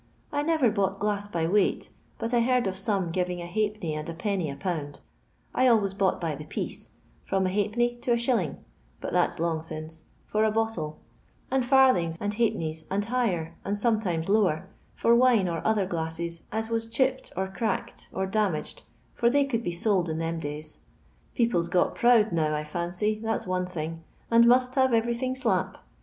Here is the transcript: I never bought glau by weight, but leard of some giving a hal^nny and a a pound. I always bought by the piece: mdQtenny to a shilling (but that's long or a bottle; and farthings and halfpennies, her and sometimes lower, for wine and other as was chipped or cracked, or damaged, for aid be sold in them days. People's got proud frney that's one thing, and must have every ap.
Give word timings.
I 0.31 0.41
never 0.41 0.71
bought 0.71 0.99
glau 0.99 1.31
by 1.31 1.45
weight, 1.45 1.91
but 2.17 2.33
leard 2.33 2.65
of 2.65 2.75
some 2.75 3.11
giving 3.11 3.39
a 3.39 3.45
hal^nny 3.45 3.91
and 3.91 4.09
a 4.09 4.49
a 4.49 4.55
pound. 4.55 4.99
I 5.53 5.67
always 5.67 5.93
bought 5.93 6.19
by 6.19 6.33
the 6.33 6.43
piece: 6.43 6.93
mdQtenny 7.29 8.01
to 8.01 8.11
a 8.11 8.17
shilling 8.17 8.57
(but 8.99 9.13
that's 9.13 9.37
long 9.37 9.63
or 10.33 10.43
a 10.43 10.49
bottle; 10.49 10.97
and 11.51 11.63
farthings 11.63 12.17
and 12.19 12.33
halfpennies, 12.33 12.85
her 12.89 13.53
and 13.63 13.77
sometimes 13.77 14.27
lower, 14.27 14.67
for 14.95 15.13
wine 15.13 15.47
and 15.47 15.63
other 15.63 15.87
as 16.51 16.69
was 16.71 16.87
chipped 16.87 17.31
or 17.37 17.47
cracked, 17.49 18.09
or 18.11 18.25
damaged, 18.25 18.81
for 19.13 19.27
aid 19.27 19.61
be 19.63 19.71
sold 19.71 20.09
in 20.09 20.17
them 20.17 20.39
days. 20.39 20.79
People's 21.35 21.69
got 21.69 21.93
proud 21.93 22.31
frney 22.31 23.21
that's 23.21 23.45
one 23.45 23.67
thing, 23.67 24.03
and 24.31 24.47
must 24.47 24.73
have 24.73 24.95
every 24.95 25.35
ap. 25.45 25.77